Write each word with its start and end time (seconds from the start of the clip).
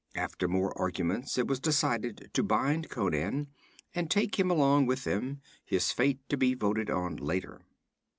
After 0.15 0.47
more 0.47 0.75
arguments, 0.79 1.37
it 1.37 1.45
was 1.45 1.59
decided 1.59 2.31
to 2.33 2.41
bind 2.41 2.89
Conan 2.89 3.49
and 3.93 4.09
take 4.09 4.39
him 4.39 4.49
along 4.49 4.87
with 4.87 5.03
them, 5.03 5.43
his 5.63 5.91
fate 5.91 6.27
to 6.29 6.37
be 6.37 6.55
voted 6.55 6.89
on 6.89 7.17
later. 7.17 7.61